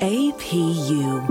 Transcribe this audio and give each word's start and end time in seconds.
APU. 0.00 1.26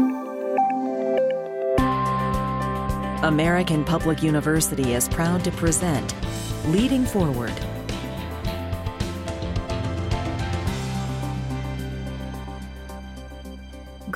American 3.24 3.86
Public 3.86 4.22
University 4.22 4.94
is 4.94 5.08
proud 5.08 5.42
to 5.46 5.52
present 5.52 6.14
Leading 6.66 7.06
Forward. 7.06 7.54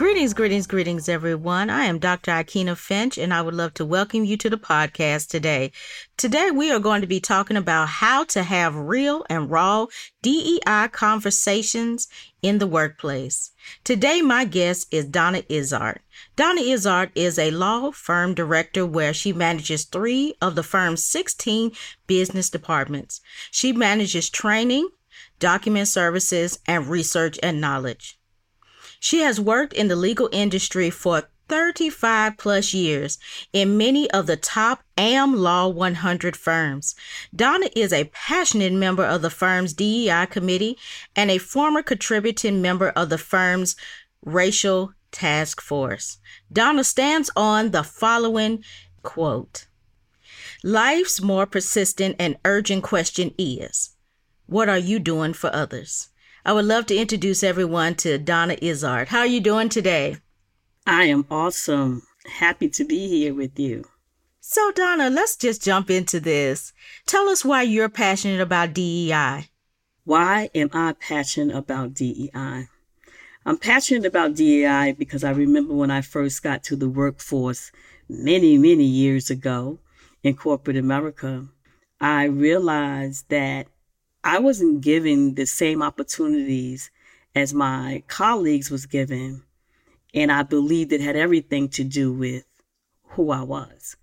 Greetings, 0.02 0.34
greetings, 0.34 0.66
greetings, 0.66 1.08
everyone. 1.08 1.70
I 1.70 1.84
am 1.84 2.00
Dr. 2.00 2.32
Ikena 2.32 2.76
Finch, 2.76 3.20
and 3.20 3.32
I 3.32 3.44
would 3.44 3.54
love 3.54 3.76
to 3.76 3.86
welcome 3.86 4.26
you 4.26 4.36
to 4.38 4.50
the 4.50 4.58
podcast 4.58 5.28
today. 5.28 5.72
Today, 6.18 6.50
we 6.50 6.72
are 6.72 6.80
going 6.80 7.02
to 7.02 7.08
be 7.08 7.20
talking 7.20 7.56
about 7.56 7.88
how 7.88 8.24
to 8.24 8.42
have 8.42 8.76
real 8.76 9.24
and 9.30 9.52
raw 9.52 9.86
DEI 10.24 10.88
conversations 10.92 12.08
in 12.42 12.58
the 12.58 12.66
workplace. 12.66 13.52
Today, 13.84 14.24
my 14.24 14.44
guest 14.44 14.88
is 14.90 15.06
Donna 15.06 15.44
Izzard. 15.50 16.00
Donna 16.36 16.62
Izzard 16.62 17.12
is 17.14 17.38
a 17.38 17.52
law 17.52 17.92
firm 17.92 18.34
director 18.34 18.88
where 18.88 19.14
she 19.14 19.32
manages 19.32 19.84
three 19.84 20.34
of 20.42 20.56
the 20.56 20.64
firm's 20.64 21.06
16 21.06 21.74
business 22.08 22.50
departments. 22.50 23.22
She 23.52 23.72
manages 23.72 24.32
training, 24.32 24.90
document 25.38 25.90
services, 25.90 26.58
and 26.66 26.88
research 26.88 27.38
and 27.44 27.62
knowledge. 27.62 28.18
She 29.04 29.22
has 29.22 29.42
worked 29.42 29.74
in 29.74 29.88
the 29.88 29.96
legal 29.96 30.30
industry 30.32 30.92
for 30.92 31.24
35 31.50 32.38
plus 32.38 32.72
years 32.72 33.18
in 33.52 33.76
many 33.76 34.10
of 34.12 34.28
the 34.28 34.38
top 34.38 34.84
AM 34.96 35.36
Law 35.36 35.70
100 35.70 36.38
firms. 36.38 36.94
Donna 37.36 37.68
is 37.76 37.92
a 37.92 38.12
passionate 38.14 38.74
member 38.74 39.04
of 39.04 39.24
the 39.24 39.32
firm's 39.32 39.74
DEI 39.74 40.28
committee 40.28 40.78
and 41.16 41.32
a 41.32 41.40
former 41.40 41.82
contributing 41.82 42.62
member 42.62 42.90
of 42.90 43.10
the 43.10 43.18
firm's 43.18 43.76
racial 44.24 44.94
task 45.12 45.62
force. 45.62 46.20
Donna 46.54 46.84
stands 46.84 47.32
on 47.36 47.72
the 47.72 47.84
following 47.84 48.64
quote 49.02 49.66
Life's 50.64 51.20
more 51.20 51.48
persistent 51.48 52.18
and 52.20 52.38
urgent 52.46 52.84
question 52.84 53.34
is 53.40 53.96
What 54.46 54.70
are 54.70 54.78
you 54.78 55.00
doing 55.00 55.34
for 55.34 55.52
others? 55.52 56.11
I 56.44 56.54
would 56.54 56.66
love 56.66 56.88
to 56.88 56.96
introduce 56.96 57.44
everyone 57.44 57.94
to 57.96 58.18
Donna 58.18 58.58
Izzard. 58.60 59.10
How 59.10 59.20
are 59.20 59.28
you 59.28 59.40
doing 59.40 59.70
today? 59.70 60.18
I 60.88 61.04
am 61.04 61.28
awesome. 61.30 62.02
Happy 62.26 62.68
to 62.70 62.84
be 62.84 63.08
here 63.08 63.36
with 63.36 63.60
you. 63.60 63.86
So, 64.40 64.72
Donna, 64.72 65.12
let's 65.12 65.36
just 65.36 65.64
jump 65.64 65.92
into 65.92 66.20
this. 66.20 66.74
Tell 67.06 67.30
us 67.30 67.46
why 67.46 67.62
you're 67.62 67.90
passionate 67.90 68.42
about 68.42 68.74
DEI. 68.74 69.50
Why 70.04 70.50
am 70.56 70.72
I 70.74 70.94
passionate 70.94 71.56
about 71.56 71.94
DEI? 71.94 72.68
I'm 73.46 73.58
passionate 73.60 74.08
about 74.08 74.34
DEI 74.34 74.96
because 74.98 75.24
I 75.24 75.30
remember 75.30 75.76
when 75.76 75.92
I 75.92 76.02
first 76.02 76.42
got 76.42 76.64
to 76.64 76.76
the 76.76 76.90
workforce 76.90 77.72
many, 78.10 78.58
many 78.58 78.86
years 78.86 79.30
ago 79.30 79.78
in 80.24 80.36
corporate 80.36 80.78
America, 80.78 81.48
I 82.00 82.24
realized 82.24 83.30
that 83.30 83.68
I 84.24 84.40
wasn't 84.40 84.82
given 84.82 85.36
the 85.36 85.46
same 85.46 85.82
opportunities 85.82 86.92
as 87.36 87.54
my 87.54 88.04
colleagues 88.08 88.70
was 88.70 88.86
given. 88.86 89.44
And 90.14 90.32
I 90.32 90.44
believed 90.44 90.92
it 90.92 91.02
had 91.02 91.16
everything 91.16 91.70
to 91.70 91.84
do 91.84 92.12
with 92.12 92.46
who 93.04 93.32
I 93.32 93.42
was, 93.42 93.96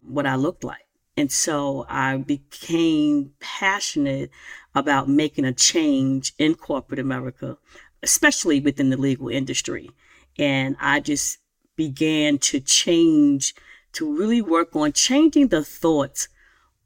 what 0.00 0.26
I 0.26 0.36
looked 0.36 0.64
like. 0.64 0.86
And 1.16 1.30
so 1.30 1.84
I 1.88 2.16
became 2.16 3.32
passionate 3.38 4.30
about 4.74 5.08
making 5.08 5.44
a 5.44 5.52
change 5.52 6.32
in 6.38 6.54
corporate 6.54 6.98
America, 6.98 7.58
especially 8.02 8.60
within 8.60 8.88
the 8.90 8.96
legal 8.96 9.28
industry. 9.28 9.90
And 10.38 10.76
I 10.80 11.00
just 11.00 11.38
began 11.76 12.38
to 12.38 12.60
change, 12.60 13.54
to 13.92 14.16
really 14.16 14.40
work 14.40 14.74
on 14.74 14.92
changing 14.92 15.48
the 15.48 15.62
thoughts 15.62 16.28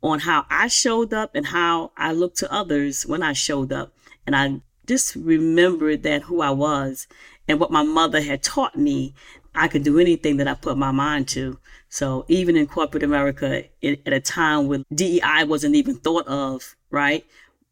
on 0.06 0.20
how 0.20 0.46
I 0.48 0.68
showed 0.68 1.12
up 1.12 1.34
and 1.34 1.46
how 1.46 1.90
I 1.96 2.12
looked 2.12 2.38
to 2.38 2.52
others 2.52 3.04
when 3.04 3.24
I 3.24 3.32
showed 3.32 3.72
up. 3.72 3.92
And 4.24 4.36
I 4.36 4.60
just 4.86 5.16
remembered 5.16 6.04
that 6.04 6.22
who 6.22 6.40
I 6.40 6.50
was 6.50 7.08
and 7.48 7.58
what 7.58 7.72
my 7.72 7.82
mother 7.82 8.22
had 8.22 8.42
taught 8.42 8.76
me, 8.76 9.14
I 9.52 9.66
could 9.66 9.82
do 9.82 9.98
anything 9.98 10.36
that 10.36 10.46
I 10.46 10.54
put 10.54 10.78
my 10.78 10.92
mind 10.92 11.26
to. 11.28 11.58
So 11.88 12.24
even 12.28 12.56
in 12.56 12.68
corporate 12.68 13.02
America, 13.02 13.64
at 13.82 14.12
a 14.12 14.20
time 14.20 14.68
when 14.68 14.84
DEI 14.94 15.44
wasn't 15.44 15.74
even 15.74 15.96
thought 15.96 16.28
of, 16.28 16.76
right? 16.90 17.26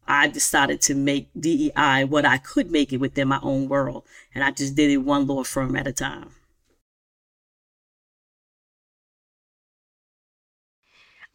I 0.05 0.27
decided 0.27 0.81
to 0.81 0.95
make 0.95 1.29
DEI 1.39 2.03
what 2.03 2.25
I 2.25 2.37
could 2.37 2.69
make 2.69 2.91
it 2.91 2.97
within 2.97 3.29
my 3.29 3.39
own 3.43 3.69
world. 3.69 4.03
And 4.33 4.43
I 4.43 4.51
just 4.51 4.75
did 4.75 4.91
it 4.91 4.97
one 4.97 5.25
law 5.25 5.45
firm 5.45 5.77
at 5.77 5.87
a 5.87 5.93
time. 5.93 6.31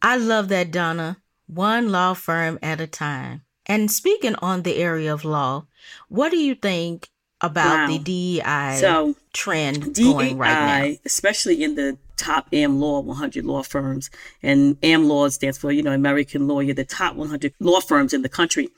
I 0.02 0.16
love 0.16 0.48
that, 0.48 0.70
Donna. 0.70 1.18
One 1.46 1.90
law 1.90 2.14
firm 2.14 2.58
at 2.62 2.80
a 2.80 2.86
time. 2.86 3.42
And 3.66 3.90
speaking 3.90 4.34
on 4.36 4.62
the 4.62 4.76
area 4.76 5.12
of 5.12 5.24
law, 5.24 5.66
what 6.08 6.30
do 6.30 6.38
you 6.38 6.54
think 6.54 7.08
about 7.40 7.88
wow. 7.88 7.88
the 7.88 7.98
DEI 7.98 8.78
so, 8.80 9.14
trend 9.32 9.94
DEI, 9.94 10.12
going 10.12 10.38
right 10.38 10.88
now? 10.88 10.96
Especially 11.04 11.62
in 11.62 11.74
the 11.74 11.98
top 12.16 12.48
AM 12.52 12.80
Law 12.80 13.00
100 13.00 13.44
law 13.44 13.62
firms. 13.62 14.10
And 14.42 14.76
AM 14.82 15.08
Law 15.08 15.28
stands 15.28 15.58
for, 15.58 15.72
you 15.72 15.82
know, 15.82 15.92
American 15.92 16.46
Lawyer, 16.46 16.74
the 16.74 16.84
top 16.84 17.16
100 17.16 17.54
law 17.60 17.80
firms 17.80 18.12
in 18.12 18.22
the 18.22 18.28
country. 18.28 18.68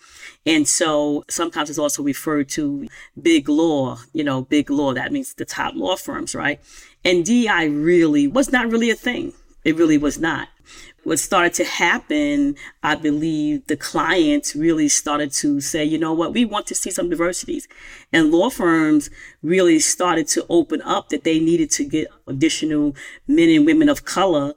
And 0.47 0.67
so 0.67 1.25
sometimes 1.29 1.71
it's 1.71 1.79
also 1.79 2.03
referred 2.03 2.49
to 2.51 2.89
big 3.21 3.49
law, 3.49 3.99
you 4.13 4.25
know, 4.25 4.43
big 4.43 4.71
law. 4.71 4.95
That 4.95 5.13
means 5.13 5.35
the 5.35 5.45
top 5.45 5.75
law 5.75 5.97
firms, 5.97 6.35
right? 6.35 6.61
And 7.05 7.25
DEI 7.25 7.69
really 7.69 8.29
was 8.29 8.53
not 8.53 8.71
really 8.71 8.91
a 8.91 8.95
thing. 8.95 9.33
It 9.65 9.77
really 9.77 9.99
was 9.99 10.19
not 10.19 10.49
what 11.05 11.19
started 11.19 11.55
to 11.55 11.65
happen, 11.65 12.55
I 12.83 12.95
believe 12.95 13.67
the 13.67 13.77
clients 13.77 14.55
really 14.55 14.89
started 14.89 15.33
to 15.35 15.61
say, 15.61 15.85
you 15.85 15.99
know 15.99 16.13
what, 16.13 16.33
we 16.33 16.45
want 16.45 16.67
to 16.69 16.75
see 16.75 16.91
some 16.91 17.11
diversities. 17.11 17.67
And 18.13 18.31
law 18.31 18.51
firms 18.51 19.11
really 19.43 19.79
started 19.79 20.29
to 20.29 20.47
open 20.49 20.81
up 20.83 21.09
that 21.09 21.25
they 21.25 21.41
needed 21.41 21.71
to 21.73 21.85
get 21.85 22.09
additional 22.27 22.95
men 23.27 23.49
and 23.49 23.67
women 23.67 23.89
of 23.89 24.05
color 24.05 24.55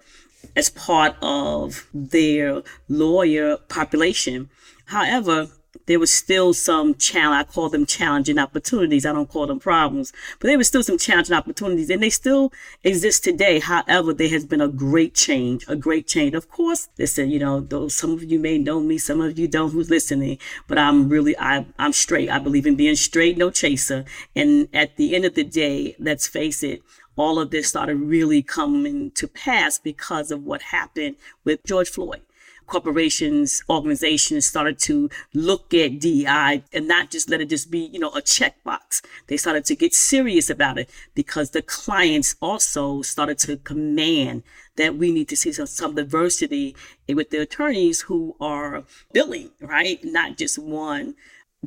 as 0.56 0.70
part 0.70 1.16
of 1.22 1.88
their 1.94 2.62
lawyer 2.88 3.58
population. 3.68 4.50
However, 4.86 5.48
there 5.86 6.00
was 6.00 6.12
still 6.12 6.54
some 6.54 6.96
challenge. 6.96 7.48
I 7.48 7.52
call 7.52 7.70
them 7.70 7.86
challenging 7.86 8.40
opportunities. 8.40 9.06
I 9.06 9.14
don't 9.14 9.30
call 9.30 9.48
them 9.48 9.60
problems, 9.60 10.14
but 10.40 10.48
there 10.48 10.58
was 10.58 10.68
still 10.68 10.84
some 10.84 10.98
challenging 10.98 11.36
opportunities 11.36 11.90
and 11.90 12.02
they 12.02 12.10
still 12.10 12.52
exist 12.84 13.24
today. 13.24 13.60
However, 13.60 14.14
there 14.14 14.30
has 14.30 14.46
been 14.46 14.62
a 14.62 14.68
great 14.68 15.14
change, 15.14 15.66
a 15.68 15.76
great 15.76 16.08
change. 16.08 16.36
Of 16.36 16.50
course, 16.50 16.90
listen, 16.98 17.30
you 17.30 17.40
know, 17.40 17.60
though 17.62 17.88
some 17.88 18.12
of 18.12 18.24
you 18.24 18.40
may 18.40 18.58
know 18.58 18.80
me, 18.80 18.98
some 18.98 19.22
of 19.22 19.38
you 19.38 19.48
don't 19.48 19.72
who's 19.72 19.90
listening, 19.90 20.38
but 20.68 20.78
I'm 20.78 21.10
really, 21.10 21.38
I, 21.38 21.66
I'm 21.78 21.94
straight. 21.94 22.30
I 22.30 22.40
believe 22.40 22.66
in 22.66 22.76
being 22.76 22.96
straight, 22.96 23.38
no 23.38 23.52
chaser. 23.52 24.06
And 24.36 24.68
at 24.74 24.98
the 24.98 25.16
end 25.16 25.26
of 25.26 25.36
the 25.36 25.44
day, 25.44 25.96
let's 26.00 26.28
face 26.28 26.64
it, 26.64 26.82
all 27.16 27.40
of 27.40 27.52
this 27.52 27.70
started 27.70 27.96
really 27.96 28.42
coming 28.42 29.12
to 29.12 29.28
pass 29.28 29.80
because 29.80 30.32
of 30.32 30.44
what 30.44 30.62
happened 30.62 31.16
with 31.44 31.64
George 31.66 31.90
Floyd 31.90 32.22
corporations, 32.68 33.64
organizations 33.70 34.46
started 34.46 34.80
to 34.80 35.10
look 35.34 35.74
at 35.74 36.00
DEI 36.00 36.64
and 36.74 36.88
not 36.88 37.12
just 37.12 37.30
let 37.30 37.42
it 37.42 37.50
just 37.50 37.72
be, 37.72 37.80
you 37.80 38.00
know, 38.00 38.10
a 38.10 38.22
checkbox. 38.22 39.02
They 39.28 39.38
started 39.38 39.66
to 39.66 39.76
get 39.76 39.94
serious 39.94 40.50
about 40.50 40.78
it 40.78 40.90
because 41.14 41.52
the 41.52 41.62
clients 41.62 42.36
also 42.42 43.02
started 43.02 43.38
to 43.40 43.58
command 43.58 44.44
that 44.76 44.96
we 44.96 45.12
need 45.12 45.30
to 45.30 45.36
see 45.36 45.52
some, 45.52 45.68
some 45.68 45.96
diversity 45.96 46.76
with 47.08 47.30
the 47.30 47.42
attorneys 47.42 48.02
who 48.02 48.36
are 48.40 48.84
billing, 49.14 49.52
right? 49.62 50.00
Not 50.04 50.38
just 50.38 50.60
one 50.60 51.16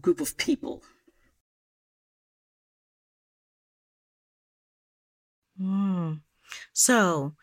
group 0.01 0.21
of 0.21 0.37
people. 0.37 0.83
Mm. 5.61 6.21
So, 6.73 7.35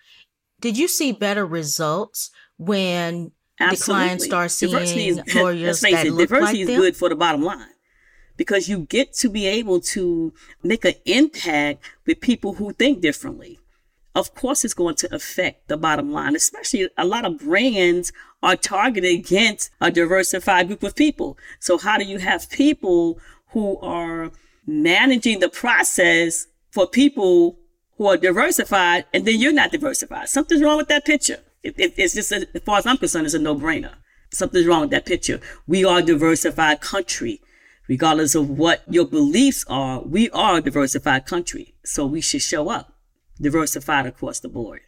did 0.61 0.77
you 0.77 0.87
see 0.87 1.11
better 1.11 1.45
results 1.45 2.31
when 2.57 3.31
Absolutely. 3.59 3.77
the 3.77 3.83
client 3.85 4.21
starts 4.21 4.53
seeing 4.55 4.71
diversity 4.73 5.07
is, 5.07 5.35
lawyers 5.35 5.81
that 5.81 6.05
it, 6.05 6.11
look 6.11 6.29
diversity 6.29 6.65
like 6.65 6.71
is 6.71 6.77
good 6.77 6.97
for 6.97 7.09
the 7.09 7.15
bottom 7.15 7.41
line 7.41 7.69
because 8.37 8.67
you 8.67 8.79
get 8.79 9.13
to 9.13 9.29
be 9.29 9.47
able 9.47 9.79
to 9.79 10.33
make 10.63 10.85
an 10.85 10.95
impact 11.05 11.83
with 12.05 12.19
people 12.19 12.55
who 12.55 12.73
think 12.73 13.01
differently. 13.01 13.59
Of 14.13 14.33
course, 14.33 14.63
it's 14.63 14.73
going 14.73 14.95
to 14.95 15.13
affect 15.13 15.67
the 15.67 15.75
bottom 15.75 16.11
line, 16.11 16.35
especially 16.35 16.89
a 16.97 17.05
lot 17.05 17.25
of 17.25 17.39
brands 17.39 18.13
are 18.41 18.55
targeted 18.55 19.11
against 19.11 19.71
a 19.81 19.91
diversified 19.91 20.67
group 20.67 20.83
of 20.83 20.95
people. 20.95 21.37
So, 21.59 21.77
how 21.77 21.97
do 21.97 22.05
you 22.05 22.19
have 22.19 22.49
people 22.49 23.19
who 23.49 23.77
are 23.79 24.31
managing 24.65 25.39
the 25.39 25.49
process 25.49 26.47
for 26.71 26.87
people 26.87 27.57
who 27.97 28.07
are 28.07 28.17
diversified 28.17 29.05
and 29.13 29.25
then 29.25 29.39
you're 29.39 29.51
not 29.51 29.71
diversified? 29.71 30.29
Something's 30.29 30.61
wrong 30.61 30.77
with 30.77 30.87
that 30.87 31.03
picture. 31.03 31.39
It, 31.65 31.73
it, 31.77 31.93
it's 31.97 32.13
just, 32.13 32.31
a, 32.31 32.47
as 32.53 32.61
far 32.61 32.77
as 32.77 32.85
I'm 32.85 32.97
concerned, 32.97 33.25
it's 33.25 33.35
a 33.35 33.39
no 33.39 33.55
brainer. 33.55 33.95
Something's 34.31 34.67
wrong 34.67 34.81
with 34.81 34.91
that 34.91 35.05
picture. 35.05 35.39
We 35.67 35.83
are 35.83 35.99
a 35.99 36.03
diversified 36.03 36.79
country. 36.81 37.41
regardless 37.87 38.35
of 38.35 38.49
what 38.49 38.81
your 38.89 39.05
beliefs 39.05 39.65
are, 39.67 40.01
we 40.01 40.29
are 40.31 40.57
a 40.57 40.61
diversified 40.61 41.25
country. 41.25 41.75
So 41.83 42.05
we 42.05 42.21
should 42.21 42.41
show 42.41 42.69
up 42.69 42.93
diversified 43.39 44.05
across 44.05 44.39
the 44.39 44.49
board. 44.49 44.81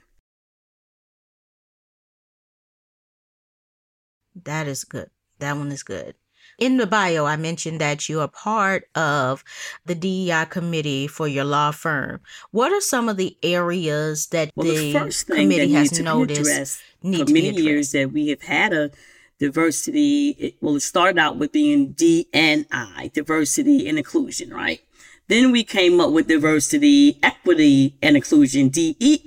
That 4.35 4.67
is 4.67 4.83
good. 4.83 5.09
That 5.39 5.57
one 5.57 5.71
is 5.71 5.83
good. 5.83 6.15
In 6.59 6.77
the 6.77 6.87
bio, 6.87 7.25
I 7.25 7.35
mentioned 7.35 7.79
that 7.81 8.09
you 8.09 8.19
are 8.21 8.27
part 8.27 8.89
of 8.95 9.43
the 9.85 9.95
DEI 9.95 10.45
committee 10.49 11.07
for 11.07 11.27
your 11.27 11.45
law 11.45 11.71
firm. 11.71 12.21
What 12.51 12.71
are 12.71 12.81
some 12.81 13.09
of 13.09 13.17
the 13.17 13.37
areas 13.43 14.27
that 14.27 14.51
well, 14.55 14.67
the, 14.67 14.75
the 14.75 14.93
first 14.93 15.27
thing 15.27 15.49
committee 15.49 15.71
that 15.71 15.77
has 15.77 15.99
noticed 15.99 16.81
for 17.01 17.25
many 17.25 17.51
years 17.51 17.91
that 17.91 18.11
we 18.11 18.29
have 18.29 18.41
had 18.41 18.73
a 18.73 18.91
diversity? 19.39 20.29
It, 20.39 20.55
well, 20.61 20.75
it 20.75 20.81
started 20.81 21.19
out 21.19 21.37
with 21.37 21.51
being 21.51 21.93
DNI, 21.93 23.13
diversity 23.13 23.87
and 23.87 23.97
inclusion, 23.97 24.51
right? 24.51 24.81
Then 25.27 25.51
we 25.51 25.63
came 25.63 25.99
up 25.99 26.11
with 26.11 26.27
diversity, 26.27 27.19
equity, 27.21 27.97
and 28.01 28.15
inclusion, 28.15 28.69
DEI. 28.69 29.21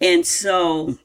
And 0.00 0.26
so 0.26 0.98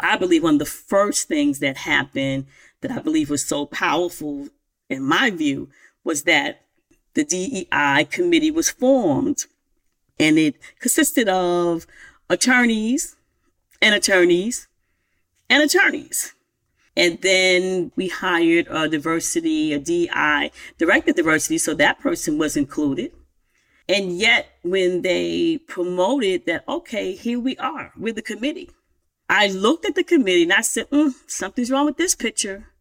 I 0.00 0.16
believe 0.16 0.42
one 0.42 0.54
of 0.54 0.58
the 0.58 0.64
first 0.66 1.28
things 1.28 1.60
that 1.60 1.78
happened 1.78 2.46
that 2.80 2.90
I 2.90 2.98
believe 2.98 3.30
was 3.30 3.46
so 3.46 3.66
powerful 3.66 4.48
in 4.92 5.02
my 5.02 5.30
view 5.30 5.68
was 6.04 6.22
that 6.24 6.62
the 7.14 7.24
DEI 7.24 8.04
committee 8.10 8.50
was 8.50 8.70
formed 8.70 9.46
and 10.18 10.38
it 10.38 10.56
consisted 10.78 11.28
of 11.28 11.86
attorneys 12.28 13.16
and 13.80 13.94
attorneys 13.94 14.68
and 15.50 15.62
attorneys. 15.62 16.34
And 16.96 17.20
then 17.22 17.90
we 17.96 18.08
hired 18.08 18.66
a 18.68 18.88
diversity, 18.88 19.72
a 19.72 19.78
DI 19.78 20.50
director 20.78 21.12
diversity, 21.12 21.58
so 21.58 21.74
that 21.74 22.00
person 22.00 22.38
was 22.38 22.56
included. 22.56 23.12
And 23.88 24.18
yet, 24.18 24.46
when 24.62 25.02
they 25.02 25.58
promoted 25.66 26.46
that, 26.46 26.64
okay, 26.68 27.14
here 27.14 27.40
we 27.40 27.56
are, 27.56 27.92
with 27.98 28.14
the 28.14 28.22
committee. 28.22 28.70
I 29.28 29.48
looked 29.48 29.86
at 29.86 29.94
the 29.94 30.04
committee 30.04 30.44
and 30.44 30.52
I 30.52 30.60
said, 30.60 30.90
mm, 30.90 31.12
something's 31.26 31.70
wrong 31.70 31.86
with 31.86 31.96
this 31.96 32.14
picture. 32.14 32.71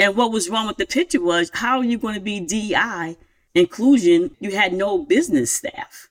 And 0.00 0.16
what 0.16 0.32
was 0.32 0.48
wrong 0.48 0.66
with 0.66 0.78
the 0.78 0.86
picture 0.86 1.20
was, 1.20 1.50
how 1.52 1.76
are 1.76 1.84
you 1.84 1.98
going 1.98 2.14
to 2.14 2.22
be 2.22 2.40
DI 2.40 3.18
inclusion? 3.54 4.34
You 4.40 4.52
had 4.52 4.72
no 4.72 5.04
business 5.04 5.52
staff. 5.52 6.08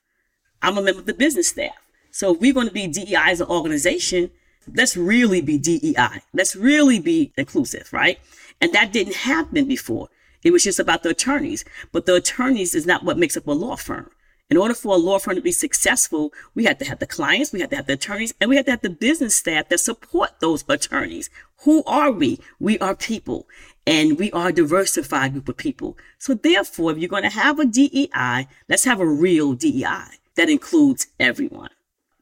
I'm 0.62 0.78
a 0.78 0.82
member 0.82 1.00
of 1.00 1.06
the 1.06 1.12
business 1.12 1.48
staff. 1.48 1.74
So 2.12 2.32
if 2.32 2.40
we're 2.40 2.54
going 2.54 2.68
to 2.68 2.72
be 2.72 2.86
DEI 2.86 3.32
as 3.32 3.40
an 3.40 3.48
organization, 3.48 4.30
let's 4.72 4.96
really 4.96 5.40
be 5.40 5.58
DEI. 5.58 6.22
Let's 6.32 6.54
really 6.54 7.00
be 7.00 7.32
inclusive, 7.36 7.92
right? 7.92 8.20
And 8.60 8.72
that 8.74 8.92
didn't 8.92 9.16
happen 9.16 9.66
before. 9.66 10.08
It 10.44 10.52
was 10.52 10.62
just 10.62 10.78
about 10.78 11.02
the 11.02 11.08
attorneys. 11.08 11.64
But 11.90 12.06
the 12.06 12.14
attorneys 12.14 12.76
is 12.76 12.86
not 12.86 13.02
what 13.02 13.18
makes 13.18 13.36
up 13.36 13.48
a 13.48 13.52
law 13.52 13.74
firm. 13.74 14.10
In 14.50 14.56
order 14.56 14.74
for 14.74 14.94
a 14.94 14.98
law 14.98 15.18
firm 15.18 15.36
to 15.36 15.42
be 15.42 15.52
successful, 15.52 16.32
we 16.54 16.64
had 16.64 16.78
to 16.80 16.84
have 16.84 16.98
the 16.98 17.06
clients, 17.06 17.52
we 17.52 17.60
had 17.60 17.70
to 17.70 17.76
have 17.76 17.86
the 17.86 17.92
attorneys, 17.92 18.34
and 18.40 18.50
we 18.50 18.56
had 18.56 18.66
to 18.66 18.72
have 18.72 18.80
the 18.80 18.90
business 18.90 19.36
staff 19.36 19.68
that 19.68 19.78
support 19.78 20.30
those 20.40 20.64
attorneys. 20.68 21.30
Who 21.62 21.84
are 21.84 22.10
we? 22.10 22.40
We 22.58 22.76
are 22.80 22.96
people 22.96 23.46
and 23.90 24.20
we 24.20 24.30
are 24.30 24.48
a 24.48 24.52
diversified 24.52 25.32
group 25.32 25.48
of 25.48 25.56
people. 25.56 25.98
So 26.18 26.34
therefore, 26.34 26.92
if 26.92 26.98
you're 26.98 27.08
going 27.08 27.24
to 27.24 27.28
have 27.28 27.58
a 27.58 27.64
DEI, 27.64 28.46
let's 28.68 28.84
have 28.84 29.00
a 29.00 29.06
real 29.06 29.54
DEI 29.54 30.04
that 30.36 30.48
includes 30.48 31.08
everyone. 31.18 31.70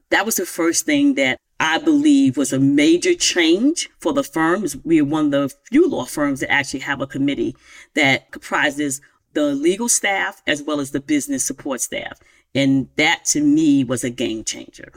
That 0.09 0.25
was 0.25 0.37
the 0.37 0.47
first 0.47 0.87
thing 0.87 1.13
that 1.13 1.37
I 1.59 1.77
believe 1.77 2.37
was 2.37 2.51
a 2.51 2.59
major 2.59 3.13
change 3.13 3.87
for 3.99 4.13
the 4.13 4.23
firms. 4.23 4.77
We 4.83 4.99
are 4.99 5.05
one 5.05 5.25
of 5.25 5.31
the 5.31 5.55
few 5.69 5.87
law 5.87 6.05
firms 6.05 6.39
that 6.39 6.51
actually 6.51 6.79
have 6.79 7.01
a 7.01 7.07
committee 7.07 7.55
that 7.93 8.31
comprises 8.31 8.99
the 9.33 9.53
legal 9.53 9.89
staff 9.89 10.41
as 10.47 10.63
well 10.63 10.79
as 10.79 10.89
the 10.89 10.99
business 10.99 11.45
support 11.45 11.81
staff. 11.81 12.19
And 12.55 12.89
that 12.95 13.25
to 13.25 13.41
me 13.41 13.83
was 13.83 14.03
a 14.03 14.09
game 14.09 14.43
changer. 14.43 14.91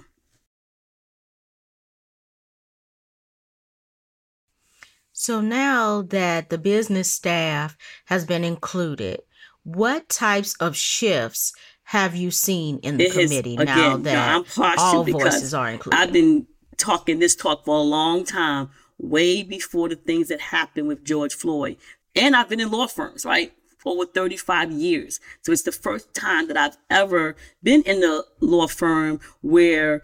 So 5.23 5.41
now 5.41 6.03
that 6.03 6.51
the 6.51 6.59
business 6.59 7.13
staff 7.13 7.77
has 8.07 8.27
been 8.27 8.43
included, 8.43 9.23
what 9.63 10.09
types 10.09 10.57
of 10.59 10.75
shifts 10.77 11.53
have 11.85 12.17
you 12.17 12.33
seen 12.33 12.79
in 12.79 12.97
the 12.97 13.05
it 13.05 13.13
committee 13.13 13.55
has, 13.55 13.65
now 13.65 13.95
again, 13.95 14.03
that 14.03 14.45
all 14.79 15.05
voices 15.05 15.55
are 15.55 15.71
included? 15.71 15.97
I've 15.97 16.13
been 16.13 16.49
talking 16.77 17.21
this 17.21 17.37
talk 17.37 17.65
for 17.65 17.77
a 17.77 17.83
long 17.83 18.25
time, 18.25 18.71
way 18.99 19.45
before 19.45 19.89
the 19.89 19.95
things 19.95 20.27
that 20.27 20.41
happened 20.41 20.89
with 20.89 21.05
George 21.05 21.35
Floyd. 21.35 21.77
And 22.17 22.35
I've 22.35 22.49
been 22.49 22.59
in 22.59 22.73
law 22.73 22.89
firms, 22.89 23.25
right? 23.25 23.53
For 23.79 23.93
over 23.93 24.07
35 24.07 24.73
years. 24.73 25.21
So 25.43 25.53
it's 25.53 25.63
the 25.63 25.71
first 25.71 26.13
time 26.15 26.49
that 26.49 26.57
I've 26.57 26.79
ever 26.91 27.37
been 27.63 27.83
in 27.83 28.03
a 28.03 28.23
law 28.41 28.67
firm 28.67 29.21
where 29.41 30.03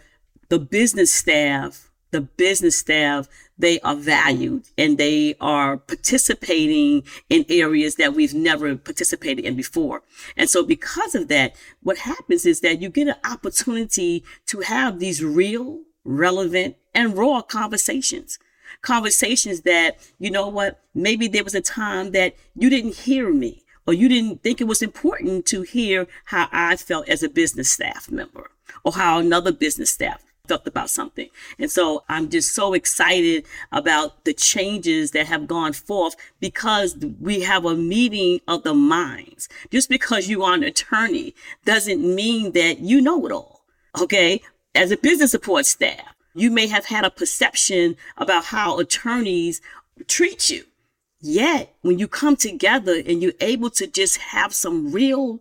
the 0.48 0.60
business 0.60 1.12
staff, 1.12 1.87
the 2.10 2.20
business 2.20 2.78
staff, 2.78 3.28
they 3.58 3.80
are 3.80 3.96
valued 3.96 4.64
and 4.76 4.98
they 4.98 5.34
are 5.40 5.76
participating 5.76 7.02
in 7.28 7.44
areas 7.48 7.96
that 7.96 8.14
we've 8.14 8.34
never 8.34 8.76
participated 8.76 9.44
in 9.44 9.56
before. 9.56 10.02
And 10.36 10.48
so 10.48 10.64
because 10.64 11.14
of 11.14 11.28
that, 11.28 11.54
what 11.82 11.98
happens 11.98 12.46
is 12.46 12.60
that 12.60 12.80
you 12.80 12.88
get 12.88 13.08
an 13.08 13.16
opportunity 13.24 14.24
to 14.46 14.60
have 14.60 15.00
these 15.00 15.22
real 15.22 15.80
relevant, 16.08 16.76
and 16.94 17.16
raw 17.16 17.42
conversations. 17.42 18.38
Conversations 18.82 19.62
that, 19.62 19.98
you 20.18 20.30
know 20.30 20.48
what, 20.48 20.80
maybe 20.94 21.28
there 21.28 21.44
was 21.44 21.54
a 21.54 21.60
time 21.60 22.12
that 22.12 22.34
you 22.54 22.70
didn't 22.70 22.94
hear 22.94 23.32
me 23.32 23.62
or 23.86 23.94
you 23.94 24.08
didn't 24.08 24.42
think 24.42 24.60
it 24.60 24.66
was 24.66 24.82
important 24.82 25.46
to 25.46 25.62
hear 25.62 26.06
how 26.26 26.48
I 26.50 26.76
felt 26.76 27.08
as 27.08 27.22
a 27.22 27.28
business 27.28 27.70
staff 27.70 28.10
member 28.10 28.50
or 28.84 28.92
how 28.92 29.18
another 29.18 29.52
business 29.52 29.90
staff 29.90 30.24
felt 30.48 30.66
about 30.66 30.90
something. 30.90 31.28
And 31.58 31.70
so 31.70 32.04
I'm 32.08 32.28
just 32.30 32.54
so 32.54 32.72
excited 32.74 33.44
about 33.70 34.24
the 34.24 34.32
changes 34.32 35.12
that 35.12 35.26
have 35.26 35.46
gone 35.46 35.72
forth 35.72 36.16
because 36.40 36.96
we 37.20 37.42
have 37.42 37.64
a 37.64 37.76
meeting 37.76 38.40
of 38.48 38.62
the 38.62 38.74
minds. 38.74 39.48
Just 39.70 39.88
because 39.88 40.28
you 40.28 40.42
are 40.42 40.54
an 40.54 40.64
attorney 40.64 41.34
doesn't 41.64 42.02
mean 42.02 42.52
that 42.52 42.80
you 42.80 43.00
know 43.00 43.24
it 43.26 43.32
all. 43.32 43.62
Okay 44.00 44.40
as 44.78 44.92
a 44.92 44.96
business 44.96 45.32
support 45.32 45.66
staff, 45.66 46.14
you 46.34 46.52
may 46.52 46.68
have 46.68 46.86
had 46.86 47.04
a 47.04 47.10
perception 47.10 47.96
about 48.16 48.44
how 48.46 48.78
attorneys 48.78 49.60
treat 50.06 50.50
you. 50.50 50.64
Yet, 51.20 51.74
when 51.82 51.98
you 51.98 52.06
come 52.06 52.36
together 52.36 52.94
and 53.04 53.20
you're 53.20 53.32
able 53.40 53.70
to 53.70 53.88
just 53.88 54.18
have 54.18 54.54
some 54.54 54.92
real 54.92 55.40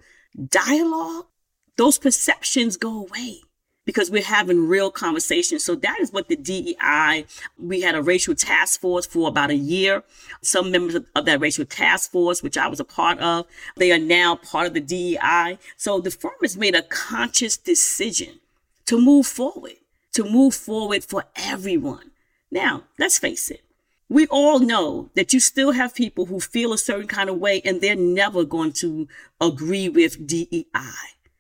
dialogue, 0.50 1.28
those 1.76 2.00
perceptions 2.00 2.78
go 2.78 3.02
away 3.02 3.42
because 3.88 4.12
we're 4.12 4.22
having 4.22 4.68
real 4.68 4.92
conversations. 4.92 5.64
So 5.64 5.74
that 5.76 5.98
is 6.02 6.12
what 6.12 6.28
the 6.28 6.36
DEI, 6.36 7.26
we 7.58 7.80
had 7.80 7.96
a 7.96 8.02
racial 8.04 8.36
task 8.36 8.82
force 8.82 9.06
for 9.06 9.30
about 9.30 9.50
a 9.50 9.56
year. 9.56 10.04
Some 10.42 10.72
members 10.72 10.96
of 11.16 11.26
that 11.26 11.40
racial 11.40 11.64
task 11.64 12.12
force, 12.12 12.44
which 12.44 12.58
I 12.58 12.68
was 12.68 12.82
a 12.82 12.84
part 12.84 13.18
of, 13.20 13.48
they 13.78 13.94
are 13.94 13.98
now 13.98 14.36
part 14.36 14.68
of 14.68 14.74
the 14.74 14.82
DEI. 14.82 15.58
So 15.78 16.02
the 16.02 16.12
firm 16.12 16.34
has 16.42 16.58
made 16.58 16.76
a 16.76 16.82
conscious 16.82 17.56
decision 17.56 18.42
to 18.88 19.00
move 19.00 19.26
forward, 19.26 19.78
to 20.16 20.26
move 20.26 20.54
forward 20.54 21.06
for 21.06 21.24
everyone. 21.38 22.12
Now, 22.52 22.84
let's 23.00 23.18
face 23.18 23.50
it. 23.50 23.64
We 24.10 24.28
all 24.28 24.60
know 24.60 25.12
that 25.16 25.32
you 25.32 25.40
still 25.40 25.72
have 25.72 25.96
people 25.96 26.26
who 26.26 26.42
feel 26.42 26.74
a 26.74 26.78
certain 26.78 27.08
kind 27.08 27.30
of 27.30 27.38
way 27.38 27.62
and 27.64 27.80
they're 27.80 27.96
never 27.96 28.44
going 28.44 28.74
to 28.74 29.08
agree 29.40 29.88
with 29.88 30.28
DEI. 30.28 30.66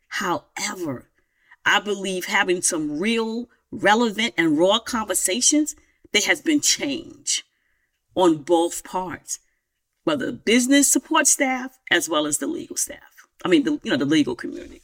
However, 0.08 1.08
I 1.68 1.82
believe 1.82 2.26
having 2.26 2.62
some 2.62 2.98
real, 2.98 3.50
relevant, 3.72 4.34
and 4.38 4.58
raw 4.58 4.80
conversations, 4.80 5.76
there 6.14 6.22
has 6.26 6.42
been 6.42 6.62
change 6.62 7.44
on 8.16 8.38
both 8.38 8.86
parts, 8.86 9.40
whether 10.06 10.32
business 10.32 10.90
support 10.90 11.28
staff 11.28 11.78
as 11.92 12.08
well 12.08 12.26
as 12.26 12.38
the 12.38 12.48
legal 12.48 12.78
staff. 12.78 13.28
I 13.44 13.50
mean, 13.50 13.64
the, 13.64 13.80
you 13.84 13.92
know, 13.92 13.98
the 13.98 14.06
legal 14.06 14.34
community. 14.34 14.82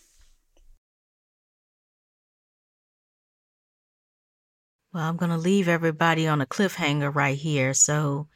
Well, 4.93 5.03
I'm 5.03 5.15
going 5.15 5.31
to 5.31 5.37
leave 5.37 5.69
everybody 5.69 6.27
on 6.27 6.41
a 6.41 6.45
cliffhanger 6.45 7.15
right 7.15 7.37
here. 7.37 7.73
So 7.73 8.27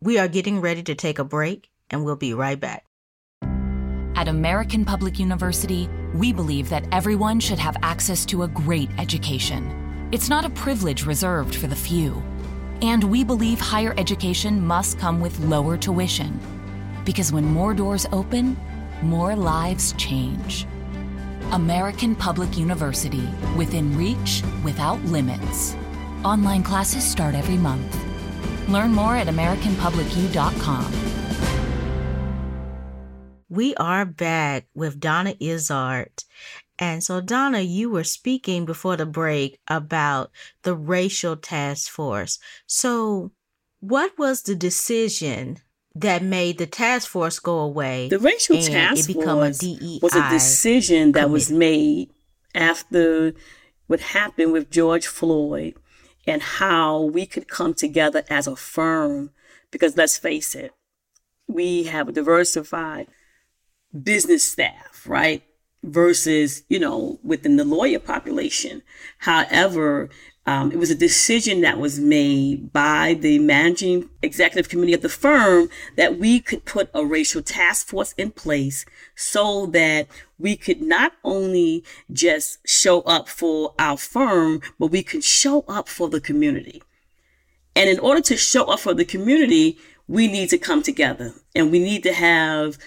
we 0.00 0.18
are 0.18 0.28
getting 0.28 0.60
ready 0.60 0.82
to 0.82 0.96
take 0.96 1.20
a 1.20 1.24
break 1.24 1.70
and 1.88 2.04
we'll 2.04 2.16
be 2.16 2.34
right 2.34 2.58
back. 2.58 2.87
At 4.18 4.26
American 4.26 4.84
Public 4.84 5.20
University, 5.20 5.88
we 6.12 6.32
believe 6.32 6.68
that 6.70 6.84
everyone 6.90 7.38
should 7.38 7.60
have 7.60 7.76
access 7.82 8.26
to 8.26 8.42
a 8.42 8.48
great 8.48 8.90
education. 8.98 10.08
It's 10.10 10.28
not 10.28 10.44
a 10.44 10.50
privilege 10.50 11.06
reserved 11.06 11.54
for 11.54 11.68
the 11.68 11.76
few. 11.76 12.20
And 12.82 13.04
we 13.04 13.22
believe 13.22 13.60
higher 13.60 13.94
education 13.96 14.60
must 14.66 14.98
come 14.98 15.20
with 15.20 15.38
lower 15.38 15.76
tuition. 15.76 16.40
Because 17.04 17.32
when 17.32 17.44
more 17.44 17.74
doors 17.74 18.08
open, 18.10 18.56
more 19.02 19.36
lives 19.36 19.92
change. 19.92 20.66
American 21.52 22.16
Public 22.16 22.58
University, 22.58 23.28
within 23.56 23.96
reach, 23.96 24.42
without 24.64 25.00
limits. 25.04 25.76
Online 26.24 26.64
classes 26.64 27.08
start 27.08 27.36
every 27.36 27.56
month. 27.56 27.96
Learn 28.68 28.92
more 28.92 29.14
at 29.14 29.28
AmericanPublicU.com. 29.28 31.17
we 33.58 33.74
are 33.74 34.04
back 34.04 34.66
with 34.72 35.00
Donna 35.00 35.34
Izzard. 35.40 36.22
And 36.78 37.02
so, 37.02 37.20
Donna, 37.20 37.58
you 37.58 37.90
were 37.90 38.04
speaking 38.04 38.64
before 38.64 38.96
the 38.96 39.04
break 39.04 39.58
about 39.66 40.30
the 40.62 40.76
racial 40.76 41.34
task 41.34 41.90
force. 41.90 42.38
So, 42.68 43.32
what 43.80 44.16
was 44.16 44.42
the 44.42 44.54
decision 44.54 45.56
that 45.92 46.22
made 46.22 46.58
the 46.58 46.68
task 46.68 47.08
force 47.08 47.40
go 47.40 47.58
away? 47.58 48.08
The 48.08 48.20
racial 48.20 48.62
task 48.62 49.10
force 49.10 49.60
a 49.64 49.98
was 50.00 50.14
a 50.14 50.30
decision 50.30 51.10
that 51.10 51.22
committee. 51.22 51.32
was 51.32 51.50
made 51.50 52.10
after 52.54 53.32
what 53.88 53.98
happened 53.98 54.52
with 54.52 54.70
George 54.70 55.08
Floyd 55.08 55.74
and 56.28 56.42
how 56.42 57.00
we 57.02 57.26
could 57.26 57.48
come 57.48 57.74
together 57.74 58.22
as 58.30 58.46
a 58.46 58.54
firm. 58.54 59.30
Because 59.72 59.96
let's 59.96 60.16
face 60.16 60.54
it, 60.54 60.70
we 61.48 61.84
have 61.84 62.08
a 62.08 62.12
diversified 62.12 63.08
business 64.02 64.44
staff, 64.44 65.04
right? 65.06 65.42
Versus, 65.82 66.64
you 66.68 66.78
know, 66.78 67.18
within 67.22 67.56
the 67.56 67.64
lawyer 67.64 67.98
population. 67.98 68.82
However, 69.18 70.10
um, 70.48 70.72
it 70.72 70.78
was 70.78 70.90
a 70.90 70.94
decision 70.94 71.60
that 71.60 71.78
was 71.78 72.00
made 72.00 72.72
by 72.72 73.12
the 73.20 73.38
managing 73.38 74.08
executive 74.22 74.70
committee 74.70 74.94
of 74.94 75.02
the 75.02 75.10
firm 75.10 75.68
that 75.96 76.18
we 76.18 76.40
could 76.40 76.64
put 76.64 76.88
a 76.94 77.04
racial 77.04 77.42
task 77.42 77.88
force 77.88 78.14
in 78.14 78.30
place 78.30 78.86
so 79.14 79.66
that 79.66 80.06
we 80.38 80.56
could 80.56 80.80
not 80.80 81.12
only 81.22 81.84
just 82.10 82.66
show 82.66 83.02
up 83.02 83.28
for 83.28 83.74
our 83.78 83.98
firm, 83.98 84.62
but 84.78 84.86
we 84.86 85.02
could 85.02 85.22
show 85.22 85.66
up 85.68 85.86
for 85.86 86.08
the 86.08 86.18
community. 86.20 86.82
And 87.76 87.90
in 87.90 87.98
order 87.98 88.22
to 88.22 88.36
show 88.38 88.64
up 88.64 88.80
for 88.80 88.94
the 88.94 89.04
community, 89.04 89.76
we 90.06 90.28
need 90.28 90.48
to 90.48 90.56
come 90.56 90.82
together 90.82 91.34
and 91.54 91.70
we 91.70 91.78
need 91.78 92.02
to 92.04 92.14
have 92.14 92.78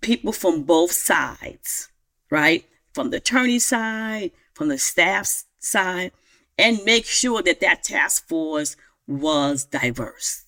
people 0.00 0.32
from 0.32 0.62
both 0.62 0.92
sides, 0.92 1.88
right? 2.30 2.64
From 2.94 3.10
the 3.10 3.18
attorney 3.18 3.58
side, 3.58 4.32
from 4.54 4.68
the 4.68 4.78
staff 4.78 5.44
side 5.58 6.12
and 6.60 6.84
make 6.84 7.06
sure 7.06 7.42
that 7.42 7.60
that 7.60 7.82
task 7.82 8.28
force 8.28 8.76
was 9.06 9.64
diverse. 9.64 10.44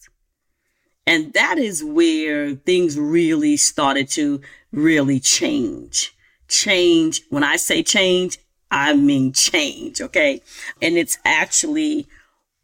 And 1.06 1.32
that 1.32 1.59
is 1.59 1.82
where 1.82 2.54
things 2.54 2.99
really 2.99 3.56
started 3.56 4.09
to 4.11 4.40
really 4.71 5.18
change. 5.18 6.14
Change, 6.49 7.23
when 7.30 7.42
I 7.42 7.56
say 7.56 7.82
change, 7.82 8.38
I 8.71 8.94
mean 8.94 9.32
change, 9.32 10.00
okay? 10.00 10.42
And 10.80 10.97
it's 10.97 11.18
actually 11.25 12.06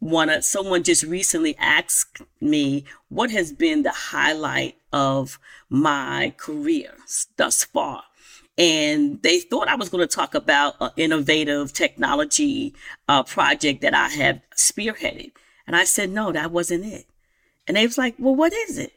of 0.01 0.43
someone 0.45 0.83
just 0.83 1.03
recently 1.03 1.55
asked 1.57 2.21
me 2.39 2.85
what 3.09 3.31
has 3.31 3.51
been 3.51 3.83
the 3.83 3.91
highlight 3.91 4.75
of 4.91 5.39
my 5.69 6.33
career 6.37 6.93
thus 7.37 7.63
far 7.63 8.03
and 8.59 9.21
they 9.21 9.39
thought 9.39 9.69
I 9.69 9.75
was 9.75 9.87
going 9.87 10.05
to 10.05 10.15
talk 10.15 10.35
about 10.35 10.75
an 10.81 10.91
innovative 10.97 11.71
technology 11.71 12.75
uh, 13.07 13.23
project 13.23 13.81
that 13.81 13.93
I 13.93 14.09
have 14.09 14.41
spearheaded. 14.53 15.31
And 15.65 15.77
I 15.77 15.85
said, 15.85 16.09
no, 16.09 16.33
that 16.33 16.51
wasn't 16.51 16.83
it. 16.83 17.05
And 17.67 17.77
they 17.77 17.87
was 17.87 17.97
like, 17.97 18.15
well, 18.19 18.35
what 18.35 18.51
is 18.51 18.77
it? 18.77 18.91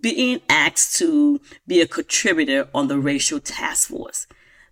Being 0.00 0.40
asked 0.48 0.96
to 0.98 1.38
be 1.66 1.82
a 1.82 1.86
contributor 1.86 2.68
on 2.74 2.88
the 2.88 2.98
racial 2.98 3.40
task 3.40 3.90
force. 3.90 4.26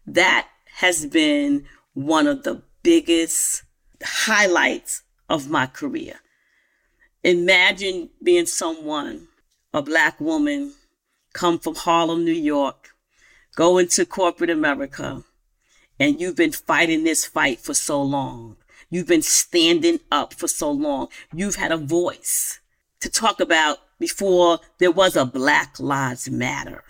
That 0.06 0.48
has 0.76 1.04
been 1.04 1.66
one 1.92 2.26
of 2.26 2.42
the 2.42 2.62
biggest 2.82 3.64
highlights 4.02 5.02
of 5.28 5.50
my 5.50 5.66
career. 5.66 6.21
Imagine 7.23 8.11
being 8.23 8.47
someone, 8.47 9.28
a 9.73 9.83
black 9.83 10.21
woman, 10.21 10.75
come 11.33 11.59
from 11.59 11.75
Harlem, 11.75 12.25
New 12.25 12.33
York, 12.33 12.90
go 13.56 13.78
into 13.78 14.06
corporate 14.06 14.50
America 14.50 15.25
and 15.99 16.21
you've 16.21 16.37
been 16.37 16.52
fighting 16.52 17.04
this 17.04 17.25
fight 17.25 17.61
for 17.61 17.75
so 17.75 18.02
long. 18.02 18.56
You've 18.90 19.06
been 19.06 19.23
standing 19.23 20.00
up 20.12 20.35
for 20.35 20.47
so 20.47 20.71
long. 20.71 21.09
You've 21.35 21.56
had 21.56 21.73
a 21.73 21.76
voice 21.76 22.61
to 23.00 23.11
talk 23.11 23.40
about 23.40 23.78
before 23.99 24.61
there 24.78 24.90
was 24.90 25.16
a 25.16 25.25
Black 25.25 25.80
Lives 25.80 26.28
Matter. 26.30 26.85